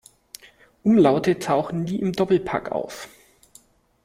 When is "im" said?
1.99-2.11